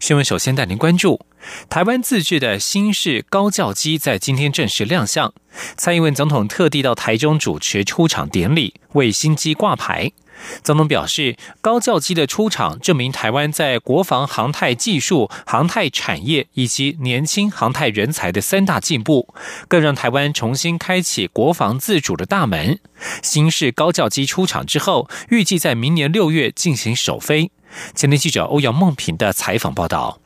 [0.00, 0.24] 新闻。
[0.24, 1.24] 首先带您关注。
[1.68, 5.34] 台湾自制的新式高教机在今天正式亮相，
[5.76, 10.12] 蔡英文总统特地到台中主持出厂典礼，为新机挂牌。
[10.62, 19.32] 总统表示，高教机的出厂证明台湾在国防航太技术、航太产业以及年轻航太人才的三大进步，
[19.68, 22.80] 更让台湾重新开启国防自主的大门。
[23.22, 27.50] 新式高教机出厂之后，预计在明年六月进行首飞。
[27.94, 30.18] 前天记者欧阳梦平的采访报道。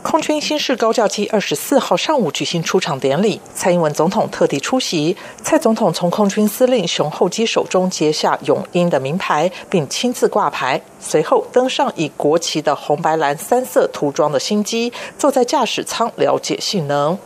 [0.00, 5.16] 空军新式高教机二十四号上午举行出场典礼，蔡英文总统特地出席。
[5.42, 17.18] 蔡总统从空军司令熊厚基手中接下永鹰的名牌，并亲自挂牌，随后登上以国旗的红白蓝三色涂装的新机，坐在驾驶舱了解性能。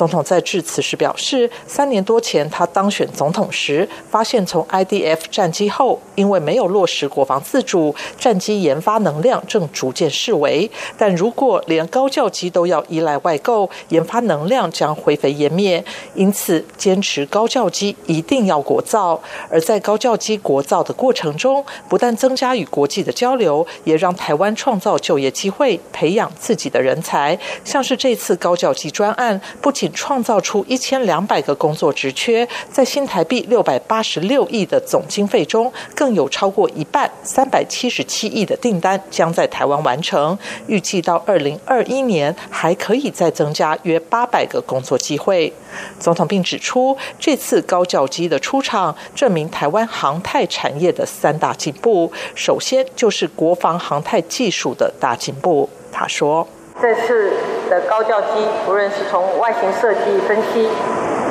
[0.00, 10.70] 总统在致辞时表示，三年多前他当选总统时，发现从 IDF 战机后，因为没有落实国防自主，战机研发能量正逐渐式微。
[10.96, 15.84] 但如果连高教机都要依赖外购，研发能量将灰飞烟灭。
[16.14, 19.20] 因此，坚持高教机一定要国造。
[19.50, 27.38] 而在高教机国造的过程中，不但增加与国际的交流，也让台湾创造就业机会，培养自己的人才。
[27.66, 29.70] 像是这次高教机专案，不。
[29.80, 40.38] 仅创造出一千两百个工作职缺，在新台币六百八十六亿的总经费中，更有超过一半三百七十七亿的订单将在台湾完成。
[40.66, 45.52] 预计到二零二一年，还可以再增加约八百个工作机会。
[45.98, 52.10] 总统并指出，这次高教机的出场，证明台湾航太产业的三大进步。
[52.34, 55.68] 首先就是国防航太技术的大进步。
[55.92, 56.46] 他说。
[56.80, 57.30] 这次
[57.70, 60.68] 的高教机，无论是从外形设计分析、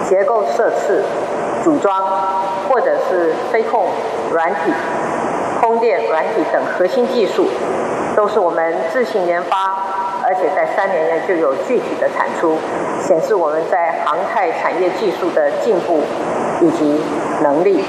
[0.07, 1.03] 结构设置、
[1.61, 2.01] 组装，
[2.69, 3.89] 或者是飞控
[4.31, 4.71] 软体、
[5.59, 7.49] 空电软体等核心技术，
[8.15, 9.83] 都是我们自行研发，
[10.23, 12.57] 而且在三年内就有具体的产出，
[13.05, 16.01] 显示我们在航太产业技术的进步
[16.61, 17.03] 以及
[17.43, 17.83] 能力。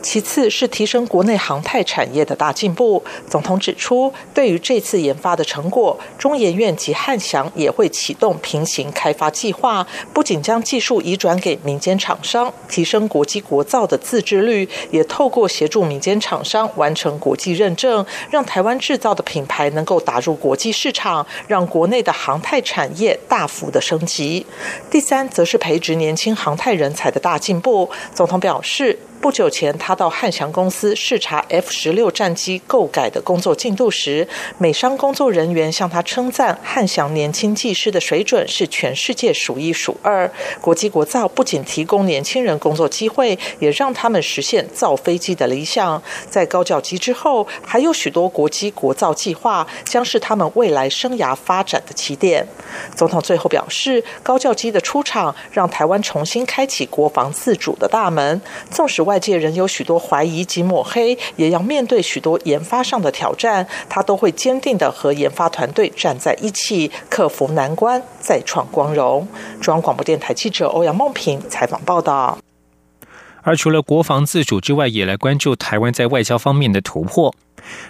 [0.00, 3.02] 其次是提升国内航太产业的大进步。
[3.28, 24.46] 总统指出，对于这次研发的成果，中研院及汉翔也会启动平行开发计划，不仅将技术移转给民间厂商，提升国际国造的自制率，也透过协助民间厂商完成国际认证，让台湾制造的品牌能够打入国际市场，让国内的航太产业大幅的升级。
[24.90, 27.90] 第三，则是培植年轻航太人才的大进步。
[28.14, 28.98] 总统表示。
[29.20, 34.26] 不久前，他到汉翔公司视察 F 十六战机购改的工作进度时，
[34.58, 40.30] 美商工作人员向他称赞汉翔年轻技师的水准是全世界数一数二。
[40.60, 46.00] 国际国造不仅提供年轻人工作机会，也让他们实现造飞机的理想。
[46.30, 52.46] 在高教机之后，还有许多国际国造计划，将是他们未来生涯发展的起点。
[52.94, 58.40] 总统最后表示，高教机的出场让台湾重新开启国防自主的大门，
[58.70, 59.07] 纵使。
[59.08, 69.26] 外界仍有许多怀疑及抹黑，也要面对许多研发上的挑战，他都会坚定的和研发团队站在一起，克服难关，再创光荣。
[69.62, 72.38] 中央广播电台记者欧阳梦平采访报道。
[73.48, 77.34] 而除了国防自主之外，也来关注台湾在外交方面的突破。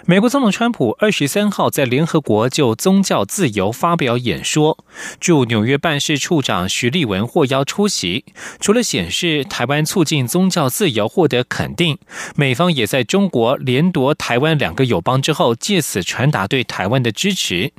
[0.05, 4.77] 美国总统川普二十三号在联合国就宗教自由发表演说，
[5.19, 8.23] 驻纽约办事处长徐立文获邀出席。
[8.61, 11.97] 除了显示台湾促进宗教自由获得肯定，
[12.37, 17.73] 美方也在中国连夺台湾两个友邦之后，借此传达对台湾的支持。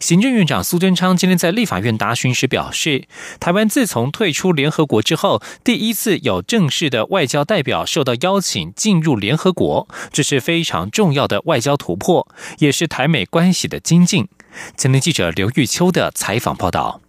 [0.00, 3.04] 行政院长苏贞昌今天在立法院答询时表示，
[3.38, 12.26] 台湾自从退出联合国之后，第一次有正式的外交代表受到邀请进入联合国，这是非常重要的外交突破，
[12.58, 14.28] 也是台美关系的精进。
[14.76, 17.00] 前天记者刘玉秋的采访报道。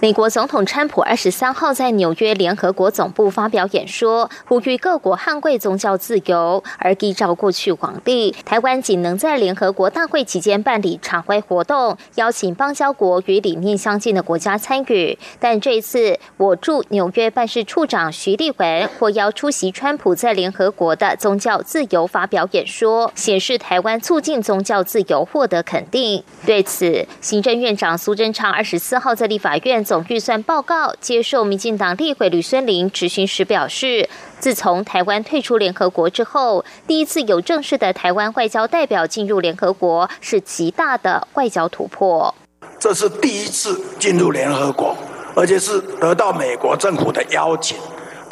[0.00, 6.62] 美国总统川普二十三号在纽约联合国总部发表演说，呼吁各国捍卫宗教自由。
[6.78, 15.16] 而依照过去广例，台湾仅能在联合国大会期间办理常规活动，邀请邦交国与理念相近的国家参与。
[15.38, 26.24] 但这次，我驻纽约办事处长徐立文获邀出席川普在联合国的宗教自由发表演说，显示台湾促进宗教自由获得肯定。
[26.44, 29.71] 对此，行政院长苏贞昌二十四号在立法院。
[29.84, 34.08] 总预算报告接受民进党立委吕孙林质询时表示，
[34.40, 42.34] 自从台湾退出联合国之后，第一次有正式的台湾外交代表进入联合国，是极大的外交突破。
[42.80, 44.96] 这是第一次进入联合国，
[45.36, 47.78] 而且是得到美国政府的邀请。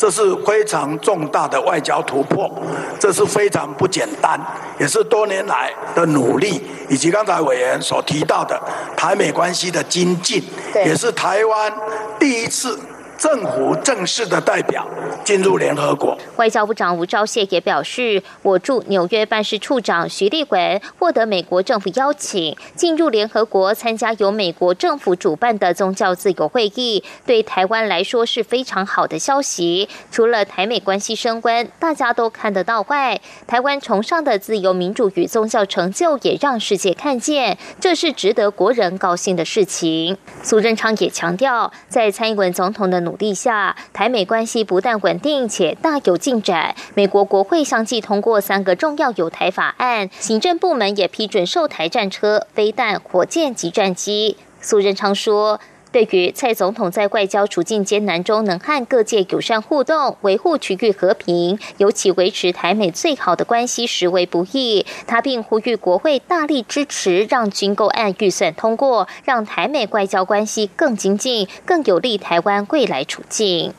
[0.01, 2.51] 这是非常重大的外交突破，
[2.99, 4.41] 这是非常不简单，
[4.79, 8.59] 也是多年来的努力，以及刚才委员所提到的
[8.97, 10.43] 台美关系的精进，
[10.87, 11.71] 也是台湾
[12.19, 12.81] 第一次。
[13.21, 14.89] 政府正式的代表
[15.23, 16.17] 进入联合国。
[16.39, 29.87] 外交部长吴钊燮也表示，我驻纽约办事处长徐立文获得美国政府邀请，进入联合国参加由美国政府主办的宗教自由会议，对台湾来说是非常好的消息。
[30.11, 40.17] 除了台美关系升温，大家都看得到外，台湾崇尚的自由民主与宗教成就也让世界看见，这是值得国人高兴的事情。
[40.43, 43.10] 苏贞昌也强调，在蔡英文总统的努。
[43.11, 46.77] 努力下，台美关系不但稳定且大有进展。
[46.95, 54.37] 美国国会相继通过三个重要有台法案，行政部门也批准售台战车、飞弹、火箭及战机。
[54.61, 55.61] 苏仁昌说。
[55.93, 64.87] 对于蔡总统在外交处境艰难中能和各界友善互动，维护区域和平，尤其维持台美最好的关系，实为不易。
[65.07, 73.75] 他并呼吁国会大力支持，让军购案预算通过，让台美外交关系更精进，更有利台湾未来处境。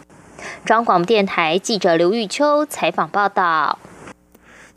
[0.65, 3.79] 中广电台记者刘玉秋采访报道。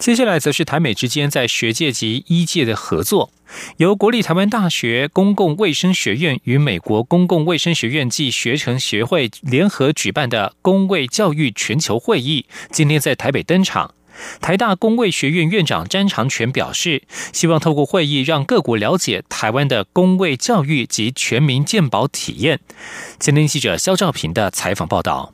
[0.04, 3.32] 接下来则是台美之间在学界及医界的合作。
[3.78, 13.94] 由国立台湾大学公共卫生学院与美国公共卫生学院暨学成协会联合举办的公卫教育全球会议，今天在台北登场。
[14.42, 22.60] 台大公卫学院院长詹长全表示，希望透过会议让各国了解台湾的公卫教育及全民健保体验。
[23.18, 25.32] 今天记者肖兆平的采访报道。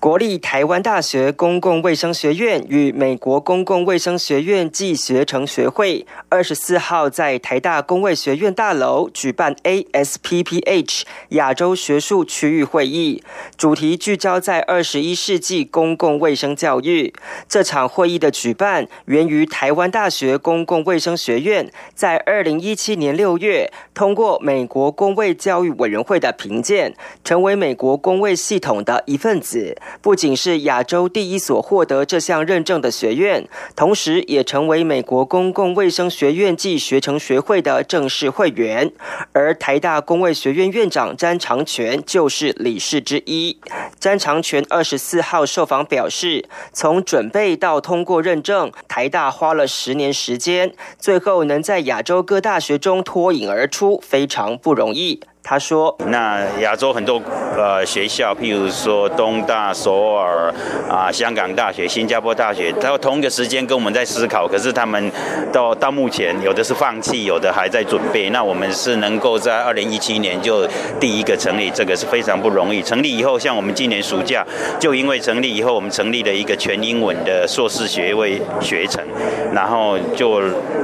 [0.00, 13.24] 国立台湾大学公共卫生学院与美国公共卫生学院暨学程学会二十四号在台大公卫学院大楼举办 ASPPH 亚洲学术区域会议，
[13.56, 17.12] 主题聚焦在二十一世纪公共卫生教育。
[17.48, 26.94] 这场会议的举办源于台湾大学公共卫生学院在二零一七年六月通过美国公卫教育委员会的评鉴，
[27.24, 29.76] 成为美国公卫系统的一份子。
[30.00, 38.92] 不仅是亚洲第一所获得这项认证的学院，同时也成为美国公共卫生学院暨学成学会的正式会员。
[39.32, 43.58] 而台大公卫学院院长詹长全就是理事之一。
[43.98, 55.20] 詹长全二十四号受访表示，从准备到通过认证，台大花了十年时间，最后能在亚洲各大学中脱颖而出，非常不容易。
[55.50, 57.18] 他说：“那亚洲很多
[57.56, 60.52] 呃学校，譬如说东大、首尔
[60.90, 65.10] 啊、香港大学、新加坡大学，他同一个时间跟我们在思考，可是他们
[65.50, 68.28] 到到目前有的是放弃，有的还在准备。
[68.28, 70.68] 那我们是能够在二零一七年就
[71.00, 72.82] 第一个成立，这个是非常不容易。
[72.82, 74.44] 成立以后，像我们今年暑假
[74.78, 79.02] 就因为成立以后，我们成立了一个全英文的硕士学位学程，
[79.54, 80.42] 然后就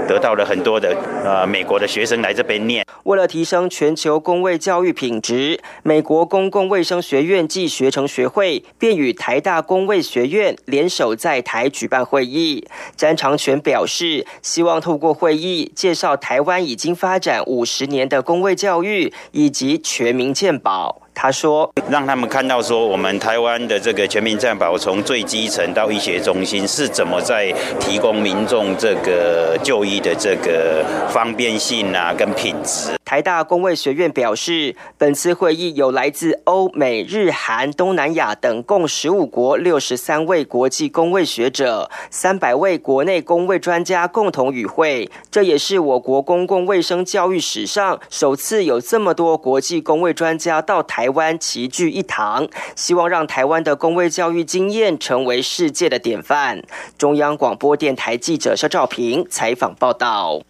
[0.08, 2.82] 得到了很多的呃美国的学生来这边念。
[3.02, 12.66] 为了提升全球公”教育品质，美国公共卫生学院暨学成学会便与台大公卫学院联手在台举办会议。
[12.96, 21.03] 詹长全表示，希望透过会议介绍台湾已经发展五十年的公卫教育以及全民健保。
[21.14, 45.08] 他说：“让他们看到说，我们台湾的这个全民健保从最基层到医学中心是怎么在提供民众这个就医的这个方便性啊，跟品质。”台大公卫学院表示，本次会议有来自欧美日韩东南亚等共十五国六十三位国际公卫学者，三百位国内公卫专家共同与会。
[45.30, 56.62] 这也是我国公共卫生教育史上首次有这么多国际公卫专家到台台湾齐聚一堂，希望让台湾的公卫教育经验成为世界的典范。
[56.96, 60.40] 中央广播电台记者肖照平采访报道。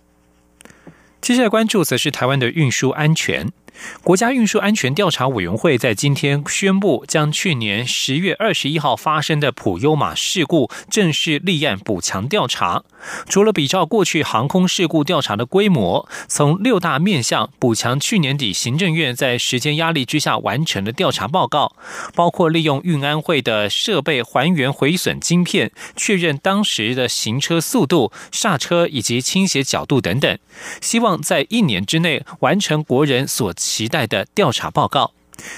[1.21, 3.51] 接下来关注则是台湾的运输安全。
[4.02, 12.85] 国家运输安全调查委员会在今天宣布，将去年十月二十一号发生的普优马事故正式立案补强调查。
[13.28, 21.75] 除了比照过去航空事故调查的规模，从六大面向补强去年底行政院在时间压力之下完成的调查报告，
[22.14, 30.38] 包括利用运安会的设备还原毁损晶片，确认当时的行车速度、刹车以及倾斜角度等等，
[30.81, 33.52] 希望在一年之内完成国人所。
[33.64, 35.12] 期待的调查报告，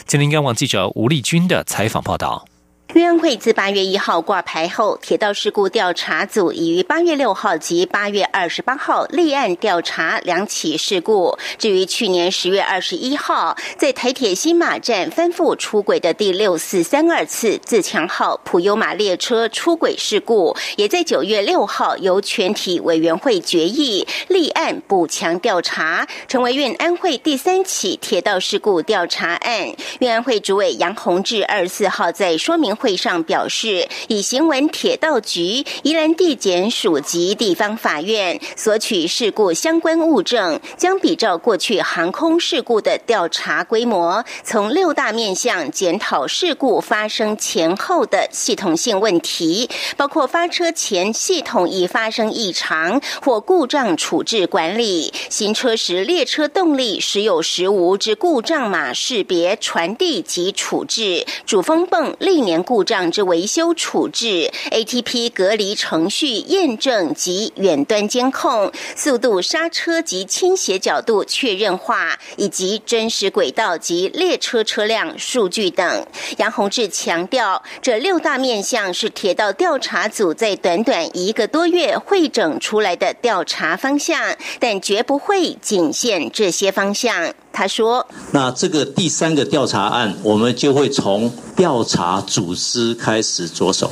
[0.07, 2.47] 吉林央广记者吴丽君的采访报道。
[2.95, 11.37] 运安会自八月一号挂牌后，铁道事故调查组已于八月六号及八月二十八号立案调查两起事故。
[11.59, 29.75] 至于去年十月二十一号在台铁新马站翻覆出轨的第六四三二次自强号普悠玛列车出轨事故，也在九月六号由全体委员会决议立案补强调查，成为运安会第三起铁道事故调查案。
[29.99, 32.86] 运安会主委杨洪志二十四号在说明会。
[32.87, 62.87] 会上表示，以行文铁道局、宜兰地检署及地方法院索取事故相关物证，将比照过去航空事故的调查规模，从六大面向检讨事故发生前后的系统性问题，包括发车前系统已发生异常或故障处置管理，行车时列车动力时有时无之故障码识别传递及处置，主风泵历年故。
[62.87, 76.07] 障之维修处置，ATP 隔离程序验证及远端监控，速度刹车及倾斜角度确认化，以及真实轨道及列车车辆数据等。
[76.37, 87.35] 杨宏志强调，这六大面向是铁道调查组在短短一个多月会整出来的调查方向，但绝不会仅限这些方向。
[87.59, 93.91] 他说：“那这个第三个调查案，我们就会从调查组织开始着手，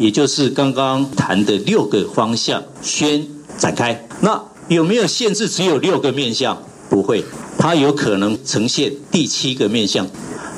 [0.00, 3.24] 也就是刚刚谈的六个方向先
[3.56, 4.08] 展开。
[4.22, 5.48] 那有没有限制？
[5.48, 6.60] 只有六个面向？
[6.90, 7.24] 不会，
[7.56, 10.04] 它有可能呈现第七个面向。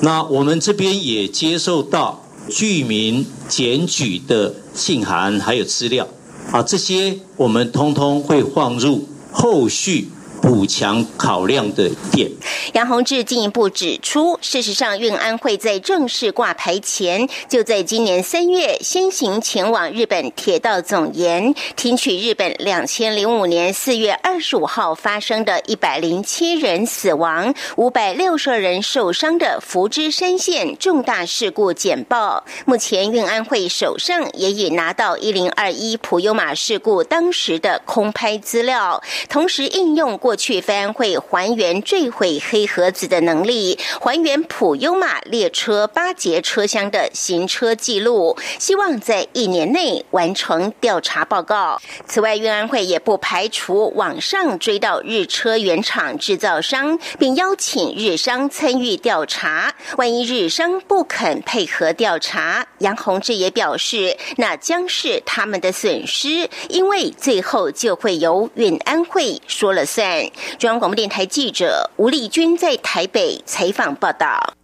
[0.00, 6.08] 那我们这边也接受到居民检举的信函还有资料
[6.50, 10.08] 啊，这些我们通通会放入后续。”
[10.47, 12.31] 补强考量的点。
[12.73, 32.45] 杨宏志进一步指出，事实上，运安会在正式挂牌前，就在今年三月先行前往日本铁道总研，听取日本两千零五年四月二十五号发生的一百零七人死亡、五百六十二人受伤的福知山线重大事故简报。
[32.65, 40.36] 目前，运安会手上也已拿到一零二一普悠玛事故当时的空拍资料，同时应用过。
[40.37, 51.81] 去翻会还原坠毁黑盒子的能力，还原普优玛列车八节车厢的行车记录，希望在一年内完成调查报告。
[52.07, 59.75] 此外，运安会也不排除网上追到日车原厂制造商，并邀请日商参与调查。
[59.97, 70.25] 万一日商不肯配合调查，杨宏志也表示，那将是他们的损失，因为最后就会由运安会说了算。
[70.59, 74.54] 中央广播电台记者吴丽君在台北采访报道。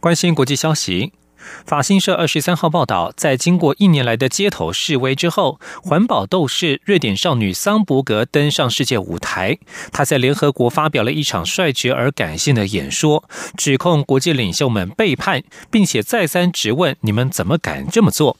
[0.00, 1.12] 关心国际消息，
[1.66, 9.58] 法新社二十三号报道，在经过一年来的街头示威之后，环保斗士瑞典少女桑伯格登上世界舞台。
[9.90, 13.24] 她在联合国发表了一场率直而感性的演说，
[13.56, 18.36] 指控国际领袖们背叛，并且再三质问：你们怎么敢这么做？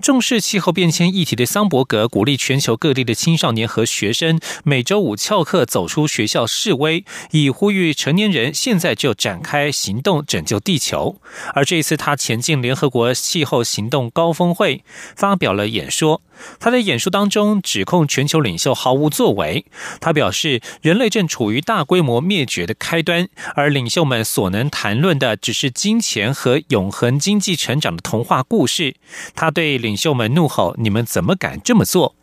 [0.00, 11.20] 重视气候变迁议题的桑伯格鼓励全球各地的青少年和学生每周五翘课走出学校示威，以呼吁成年人现在就展开行动拯救地球。
[11.54, 14.82] 而这一次，他前进联合国气候行动高峰会，
[15.16, 16.22] 发表了演说。
[16.58, 19.64] 他在演说当中指控全球领袖毫无作为。
[20.00, 28.96] 他表示，人类正处于大规模灭绝的开端，而领袖们所能谈论的只是金钱和永恒经济成长的童话故事。
[29.34, 32.16] 他对领袖们怒吼：“你们怎么敢这么做？”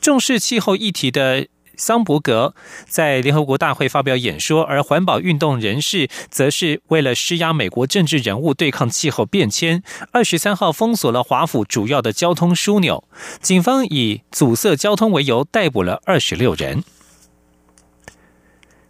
[0.00, 1.46] 重视气候议题的。
[1.76, 2.54] 桑伯格
[2.86, 13.04] 在联合国大会发表演说，而环保运动人士则是为了施压美国政治人物对抗气候变迁，二十三号封锁了华府主要的交通枢纽，
[13.40, 16.84] 警方以阻塞交通为由逮捕了二十六人。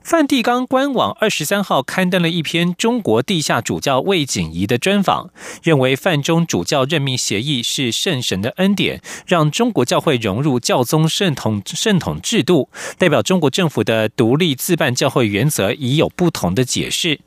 [0.04, 5.30] 梵蒂冈官网二十三号刊登了一篇中国地下主教魏景怡的专访，
[5.62, 12.68] 认为范中主教任命协议是圣神的恩典，让中国教会融入教宗圣统圣统制度，
[12.98, 17.20] 代表中国政府的独立自办教会原则已有不同的解释。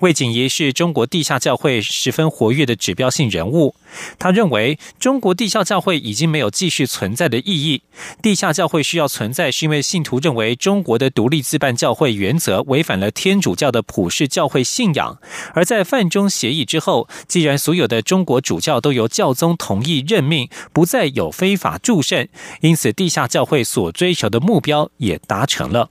[0.00, 3.74] 魏景怡是中国地下教会十分活跃的指标性人物。
[4.18, 7.82] 他认为，中国地下教会已经没有继续存在的意义。
[8.20, 15.18] 地下教会需要存在，是因为信徒认为中国的独立自办教会原则违反了天主教的普世教会信仰。
[15.54, 22.26] 而在范中协议之后，既然所有的中国主教都由教宗同意任命，不再有非法助圣，
[22.60, 25.90] 因此地下教会所追求的目标也达成了。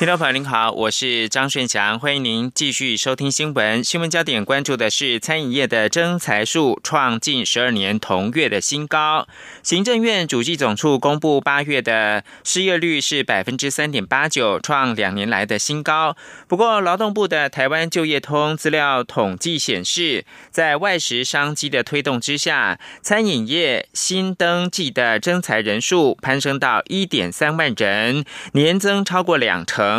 [0.00, 3.84] 听众朋友您好，我是张顺祥，欢迎您继续收听新闻。
[3.84, 9.28] 新闻焦点关注的是餐饮业的增财数创近十二年同月的新高。
[9.62, 16.16] 行政院主计总处公布八月的失业率是百分之三点八九，创两年来的新高。
[16.48, 29.89] 不过，劳动部的台湾就业通资料统计显示，在外食商机的推动之下，餐饮业新登记的增财人数攀升到一点三万人，年增超过两成。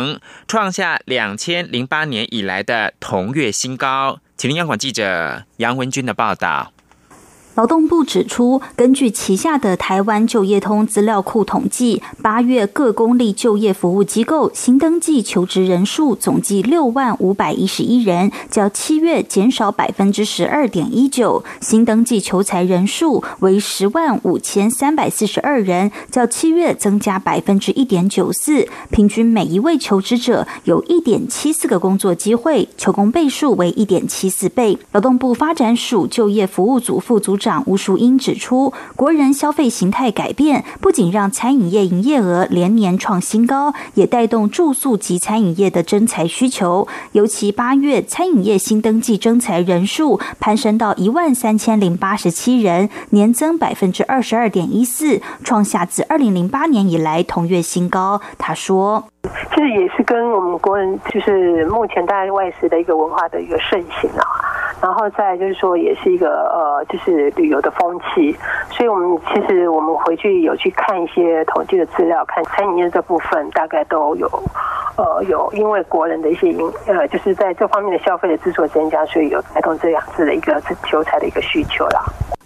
[0.46, 4.20] 创下两千零八年以来的同月新高。
[4.36, 6.72] 请听央广记者杨文军的报道。
[7.54, 28.66] 劳动部指出，根据旗下的台湾就业通资料库统计，八月各公立就业服务机构新登记求职人数总计六万五百一十一人，较七月减少百分之十二点一九；新登记求才人数为十万五千三百四十二人，较七月增加百分之一点九四。
[28.90, 34.78] 平均每一位求职者有一点七四个工作机会，求工倍数为一点七四倍。
[34.92, 37.36] 劳动部发展署就业服务组副组。
[37.42, 46.86] 长吴淑英指出，国人消费形态改变，不仅让餐饮业营业额连年创新高，也带动住宿及餐饮业的增才需求。
[47.10, 58.20] 尤其八月餐饮业新登记增才人数攀升到一万三千零八十七人，年增百分之二十二点一四，创下自二零零八年以来同月新高。
[58.38, 64.24] 他说：“其实也是跟我们国人就是目前大家外食的一个文化的一个盛行啊。”
[64.82, 68.36] 然后再就是说，也是一个呃，就是旅游的风气，
[68.68, 74.28] 所以我们其实我们回去有去看一些统计的资料，看餐饮业这部分大概都有，
[74.96, 82.02] 呃，有因为国人的一些因呃，就是在这方面的消费的支出增加，所以有带动这样子的一个求财的一个需求啦。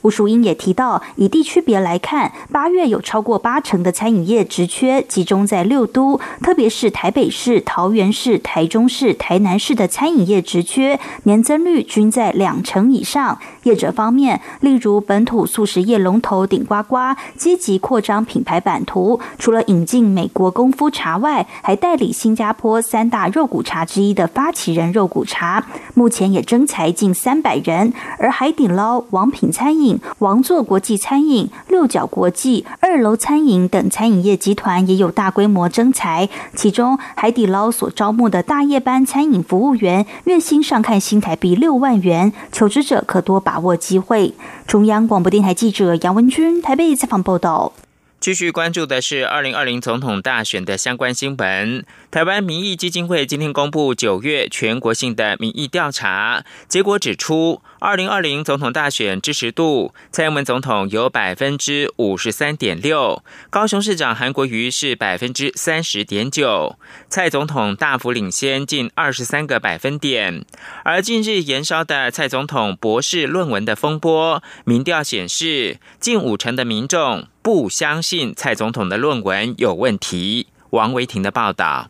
[0.07, 13.41] 吴淑英也提到，以地区别来看，八月有超过八成的餐饮业职缺集中在六都，特别是台北市、桃园市、台中市、台南市的餐饮业职缺年增率均在两成以上。
[13.67, 16.97] 业者方面，例如本土素食业龙头顶呱呱，
[17.37, 27.93] 积极扩张品牌版图，除了引进美国功夫茶外，还代理新加坡三大肉骨茶之一的发起人肉骨茶，目前也征才近三百人。
[28.19, 29.99] 而海底捞、王品餐饮。
[30.21, 44.35] 王座国际餐饮、六角国际、二楼餐饮等餐饮业集团也有大规模征才，其中海底捞所招募的大夜班餐饮服务员，月薪上看新台币六万元，求职者可多把把握机会。
[44.67, 47.73] 中央广播电台记者杨文军台北采访报道。
[48.21, 51.83] 继续关注的是二零二零总统大选的相关新闻。
[52.11, 70.45] 台湾民意基金会今天公布九月全国性的民意调查结果，指出二零二零总统大选支持度，蔡英文总统有百分之五十三点六，高雄市长韩国瑜是百分之三十点九，蔡总统大幅领先近二十三个百分点。
[70.85, 77.27] 而近日延烧的蔡总统博士论文的风波，民调显示近五成的民众。
[77.43, 80.49] 不相信蔡总统的论文有问题。
[80.71, 81.89] 王维婷的报道。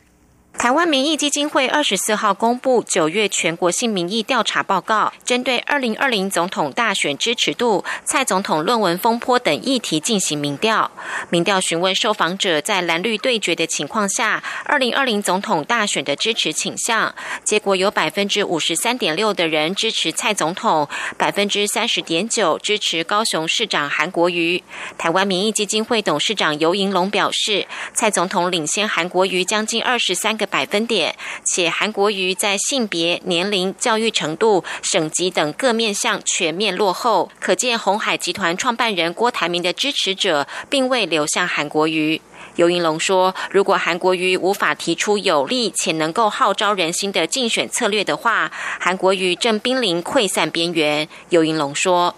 [0.58, 10.90] 台湾民意基金会二十四号公布九月全国性民意调查报告，针对二零二零总统大选支持度、蔡总统论文风波等议题进行民调。
[11.28, 17.14] 民调询问受访者在蓝绿对决的情况下，二零二零总统大选的支持倾向。
[17.44, 20.88] 结果有百分之五十三点六的人支持蔡总统，
[21.18, 24.64] 百分之三十点九支持高雄市长韩国瑜。
[24.98, 30.46] 台湾民意基金会董事长尤银龙表示，蔡总统领先韩国瑜将近二十三个。
[30.56, 31.14] 百分点，
[31.44, 42.22] 且韩国瑜在性别、年龄、教育程度、省级等各面向全面落后，可见红海集团创办人郭台铭的支持者并未流向韩国瑜。
[42.54, 52.14] 尤云龙说：“如果韩国瑜无法提出有力且能够号召人心的竞选策略的话，韩国瑜正濒临溃散边缘。”尤云龙说：“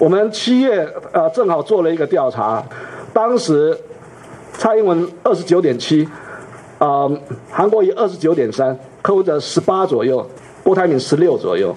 [0.00, 2.64] 我们七月呃正好做了一个调查，
[3.12, 3.78] 当时
[4.54, 6.08] 蔡英文二十九点七。”
[6.80, 7.06] 啊，
[7.50, 10.26] 韩国瑜二十九点三，柯文哲十八左右，
[10.64, 11.76] 郭台铭十六左右。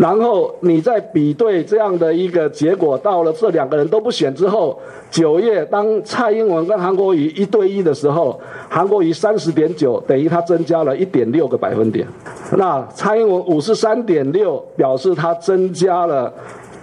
[0.00, 4.76] 然后你再比对这样的一个结果，到了这两个人都不选之后，
[5.12, 12.04] 九月当蔡英文跟韩国瑜一对一的时候，韩国瑜三十点九，等于他增加了一点六个百分点。
[12.56, 16.30] 那蔡英文五十三点六，表示他增加了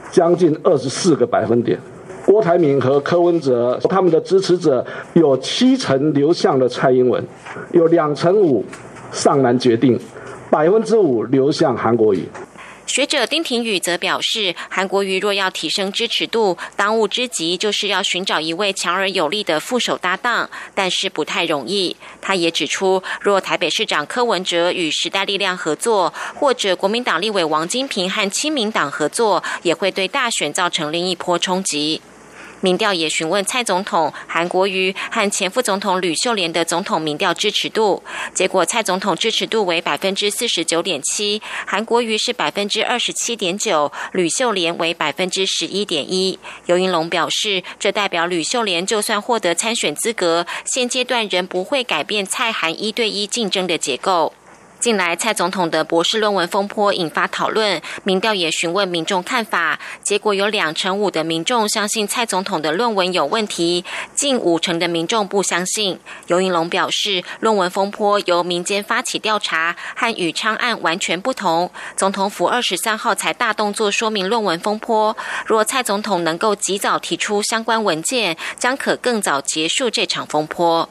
[0.09, 1.77] 将近二十四个百分点。
[2.25, 7.23] 郭台铭和柯文哲他们的支持者有七成流向了蔡英文，
[7.71, 8.65] 有两成五
[9.11, 9.99] 上南决定，
[10.49, 12.23] 百分之五流向韩国瑜。
[12.85, 21.95] 学者丁廷宇则表示，韩国瑜若要提升支持度，当务之急就是要寻找一位强而有力的副手搭档，但是不太容易。
[22.21, 32.01] 他也指出，若台北市长柯文哲与时代力量合作，或者国民党立委王金平和亲民党合作，也会对大选造成另一波冲击。
[32.63, 38.01] 民调也询问蔡总统、韩国瑜和前副总统吕秀莲的总统民调支持度，
[38.33, 46.39] 结果蔡总统支持度为百分之四十九点七，韩国瑜是百分之二十七点九，吕秀莲为百分之十一点一。
[46.67, 54.31] 尤云龙表示，这代表吕秀莲就算获得参选资格，现阶段仍不会改变蔡韩一对一竞争的结构。
[54.83, 66.01] 近来，蔡总统的博士论文风波引发讨论，民调也询问民众看法，结果有两成五的民众相信蔡总统的论文有问题，近五成的民众不相信。
[66.27, 71.71] 尤云龙表示，论文风波由民间发起调查，和宇昌案完全不同。
[71.95, 75.15] 总统府二十三号才大动作说明论文风波，
[75.45, 80.89] 若蔡总统能够及早提出相关文件，将可更早结束这场风波。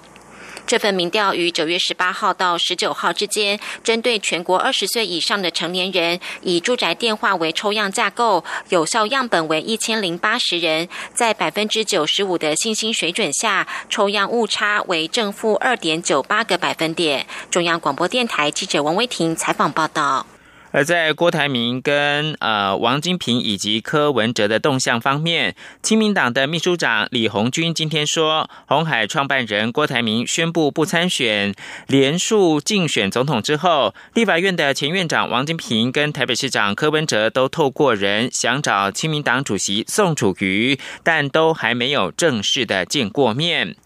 [0.66, 17.27] 这份民调于九月十八号到十九号之间，针对全国二十岁以上的成年人，以住宅电话为抽样架构，有效样本为一千零八十人，在百分之九十五的信心水准下，抽样误差为正负二点九八个百分点。
[17.51, 20.27] 中央广播电台记者王威婷采访报道。
[20.73, 31.55] 而在郭台铭跟呃王金平以及柯文哲的动向方面，亲民党的秘书长李红军今天说，红海创办人郭台铭宣布不参选，
[31.87, 43.77] 连署竞选总统之后，立法院的前院长王金平跟台北市长柯文哲都透过人想找亲民党主席宋楚瑜，但都还没有正式的见过面。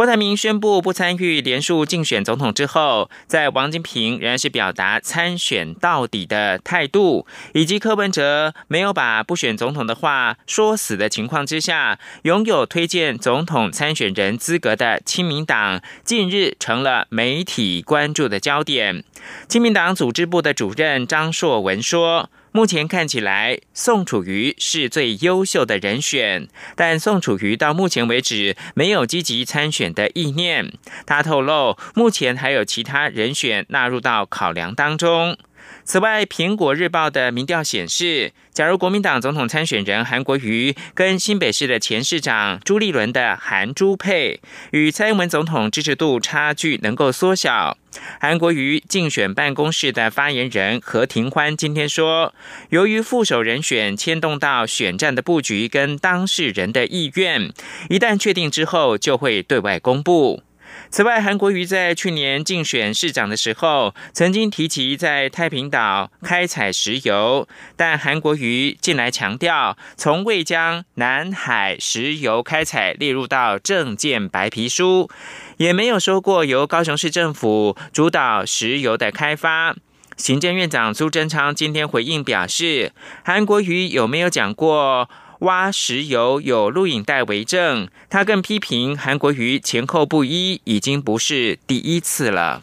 [0.00, 19.04] 郭台铭宣布不参与连署竞选总统之后，在王金平仍然是表达参选到底的态度，以及柯文哲没有把不选总统的话说死的情况之下，拥有推荐总统参选人资格的亲民党，近日成了媒体关注的焦点。
[19.48, 22.30] 亲民党组织部的主任张硕文说。
[22.52, 30.72] 目前看起来，宋楚瑜是最优秀的人选，但宋楚瑜到目前为止没有积极参选的意念。
[31.06, 35.38] 他透露，目前还有其他人选纳入到考量当中。
[35.84, 47.76] 此外，《苹果日报》的民调显示，假如国民党总统参选人韩国瑜跟新北市的前市长朱立伦的韩朱配与蔡英文总统支持度差距能够缩小，
[48.20, 52.34] 韩国瑜竞选办公室的发言人何庭欢今天说，
[52.68, 57.50] 由于副手人选牵动到选战的布局跟当事人的意愿，
[57.88, 60.42] 一旦确定之后就会对外公布。
[60.90, 75.08] 此外，韩国瑜在去年竞选市长的时候，曾经提及在太平岛开采石油，但韩国瑜近来强调，从未将南海石油开采列入到政见白皮书，
[75.58, 79.76] 也没有说过由高雄市政府主导石油的开发。
[80.16, 82.92] 行政院长苏贞昌今天回应表示，
[83.24, 85.08] 韩国瑜有没有讲过？
[85.40, 92.62] 挖石油有录影带为证，他更批评韩国瑜前后不一，已经不是第一次了。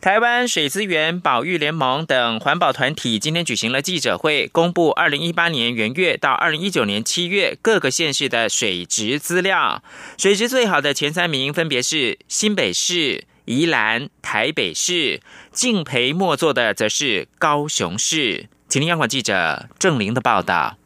[0.00, 9.82] 台湾水资源保育联盟等环保团体今天举行了记者会，公布二零一八年元月到二零一九年七月各个县市的水质资料。
[10.16, 18.48] 水质最好的前三名分别是新北市、宜兰、台北市，敬陪末座的则是高雄市。
[18.68, 20.76] 吉林央广记者郑玲的报道。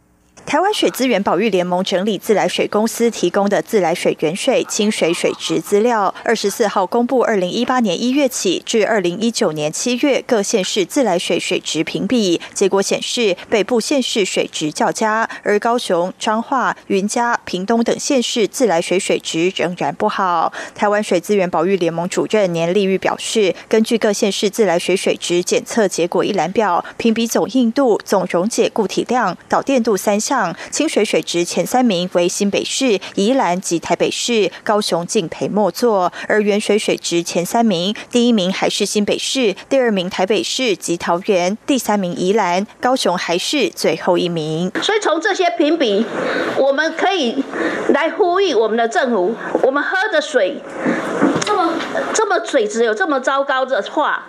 [0.46, 12.40] 台湾水资源保育联盟整理自来水公司提供的自来水原水、清水水质资料，二十四号公布二零一八年一月起至二零一九年七月各县市自来水水质评比。
[12.53, 20.53] 结果显示，北部县市水质较佳，而高雄、彰化、云嘉、屏东等县市自来水水质仍然不好。
[20.74, 30.29] 台湾水资源保育联盟主任年立玉表示，根据各县市自来水水质检测结果一览表，评比总硬度、总溶解固体量、导电度三项。
[30.70, 44.70] 清水水质前三名为新北市、宜兰及台北市，高雄敬陪末座；而原水水质前三名，第一名还是新北市，第二名台北市及桃园，第三名宜兰，高雄还是最后一名。
[44.82, 46.06] 所以从这些评比，
[46.56, 47.42] 我们可以
[47.88, 50.58] 来呼吁我们的政府，我们喝的水
[52.12, 54.24] 这么水质有这么糟糕的话，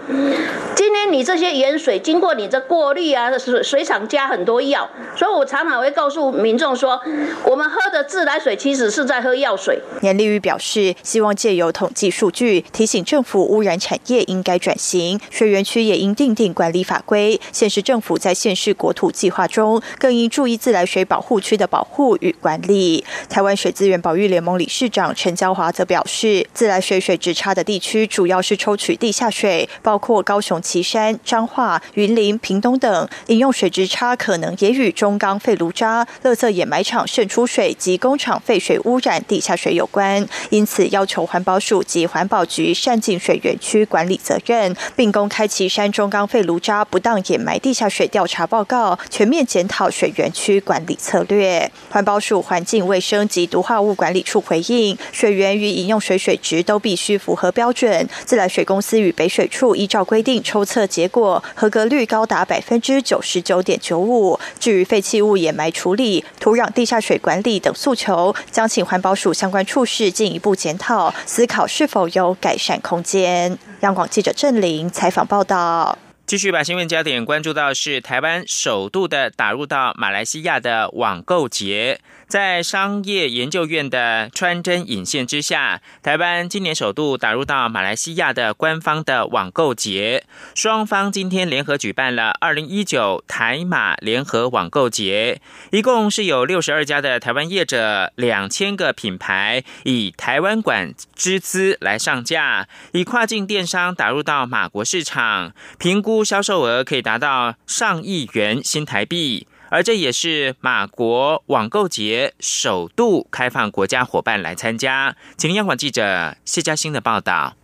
[0.76, 7.00] 今天你这些盐水经过你这过滤啊，水水厂加很多药，所以我常常会告诉民众说，
[7.45, 9.80] 我们喝的自来水其实是在喝药水。
[10.02, 17.39] 年立玉表示，希望借由统计数据，提醒政府污染产业应该转型，水源区也应定定管理法规。
[17.52, 23.04] 县市政府在县市国土计划中，更应注意自来水保护区的保护与管理。
[23.30, 40.27] 台湾水资源保育联盟理事长陈娇华则表示，自来水水质差的地区主要是抽取地下水，包括高雄旗山、彰化、云林、屏东等，饮用水质差可能也与中钢废炉渣、垃圾掩埋场渗出水及工厂废水污染地下水有关。
[40.49, 51.71] 因此，要求环保署及环保局善尽水源区管理责任，并公开旗山中钢废炉渣不当掩埋地下水调查报告，全面检讨水源区管理策略。
[51.89, 58.08] 环保署环境卫生及毒化物管理处回应，水源与饮用水水质都必须符合和标准。
[58.23, 64.39] 自来水公司与北水处依照规定抽测结果，合格率高达百分之九十九点九五。
[64.60, 73.58] 至于废弃物掩埋处理、土壤地下水管理等诉求，将请环保署相关处室进一步检讨，思考是否有改善空间。
[73.80, 75.97] 央广记者郑玲采访报道。
[76.27, 81.99] 继续把新闻焦点关注到是台湾首度的打入到马来西亚的网购节。
[82.32, 90.24] 在商业研究院的穿针引线之下，台湾今年首度打入到马来西亚的官方的网购节。
[90.56, 95.41] 双方今天联合举办了二零一九台马联合网购节，
[95.72, 109.48] 一共是有六十二家的台湾业者，两千个品牌以台湾馆之资来上架，以跨境电商打入到马国市场，评估销售额可以达到上亿元新台币。
[109.71, 115.15] 而这也是马国网购节首度开放国家伙伴来参加。
[115.38, 117.55] 请央广记者谢嘉欣的报道。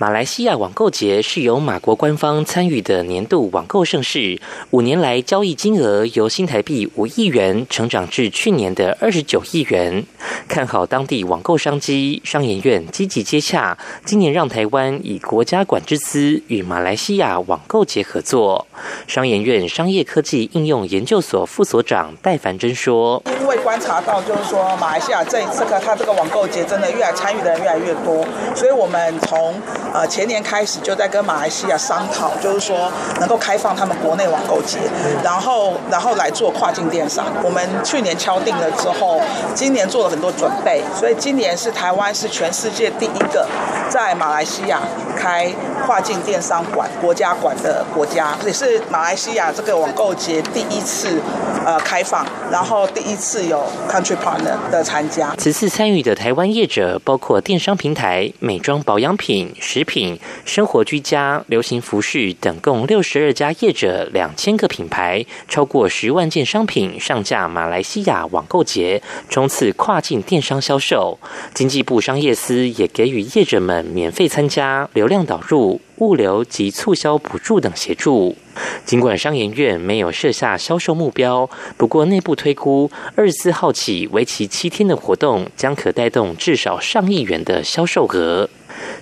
[0.00, 10.04] 马来西亚网购节是由马国官方参与的年度网购盛事，五年来交易金额由新台币五亿元成长至去年的二十九亿元。
[10.46, 18.68] 看好当地网购商机，商研院积极接洽，今年让台湾以国家管制资与马来西亚网购节合作。
[19.08, 29.54] 商研院商业科技应用研究所副所长戴凡珍说：“因为观察到，就是说马来西亚这一次个它这个网购节真的越来参与的人越来越多，所以我们从
[29.98, 34.78] 呃，前年开始就在跟马来西亚商讨，就是说能够开放他们国内网购节，
[35.24, 37.26] 然后然后来做跨境电商。
[37.42, 39.20] 我们去年敲定了之后，
[39.56, 43.44] 今年做了很多准备，所以今年是台湾是全世界第一个
[43.90, 44.78] 在马来西亚
[45.16, 45.52] 开
[45.88, 51.18] 跨境电商馆国家馆的国家，也是马来西亚这个网购节第一次
[51.64, 55.34] 呃开放，然后第一次有 country partner 的参加。
[55.38, 59.54] 此次参与的台湾业者包括电商平台、美妆保养品。
[59.58, 71.18] 食品、生活居家、流行服饰等共六十二家业者，两千个品牌，超过十万件商品上架马来西亚网购节，冲刺跨境电商销售。
[71.54, 78.36] 经济部商业司也给予业者们免费参加、流量导入、物流及促销补助等协助。
[78.84, 88.48] 尽管商研院没有设下销售目标，不过内部推估，二十四号起为期七天的活动将可带动至少上亿元的销售额。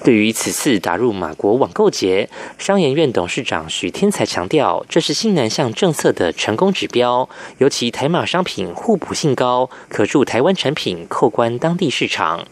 [0.02, 12.46] 对于此次打入马国网购节，商研院董事长许天才强调，这是新南向政策的成功指标，尤其台马商品互补性高，可助台湾产品扣关当地市场。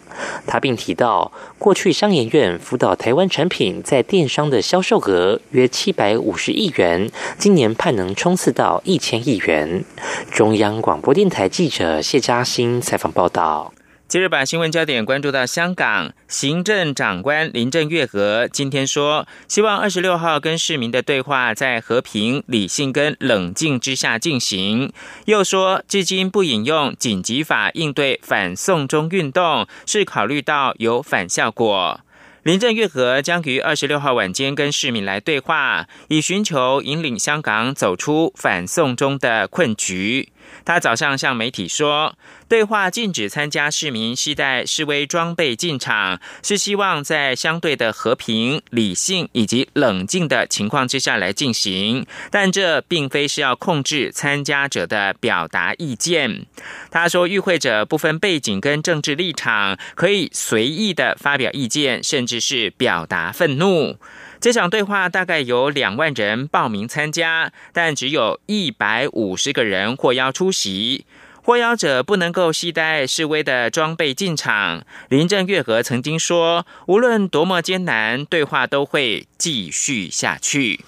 [0.47, 9.85] 他并提到，过去商研院辅导台湾产品在电商的销售额约七百五十亿元，今年盼能冲刺到一千亿元。
[10.31, 13.73] 中央广播电台记者谢嘉欣采访报道。
[14.15, 24.93] 接着把新闻焦点关注到香港，行政长官林郑月娥今天说，希望二十六号跟市民的对话在和平、理性跟冷静之下进行。
[25.25, 31.99] 又说，至今不引用紧急法应对反送中运动，是考虑到有反效果。
[32.45, 40.29] 林郑月娥将于二十六号晚间跟市民来对话，以寻求引领香港走出反送中的困局。
[40.65, 42.17] 他早上向媒体说，
[42.49, 56.47] 对话禁止参加市民携带示威装备进场，是希望在相对的和平、理性以及冷静的情况之下来进行，但这并非是要控制参加者的表达意见。
[56.91, 63.97] 他说，与会者不分背景跟政治立场，可以随意的发表意见，甚至是表达愤怒。
[64.45, 71.07] 这场对话大概有两万人报名参加，但只有一百五十个人获邀出席。
[71.43, 74.85] 获邀者不能够携带示威的装备进场。
[75.09, 80.85] 林郑月娥曾经说，无论多么艰难，对话都会继续下去。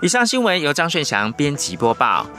[0.00, 2.30] 以上新闻由张顺祥编辑播报。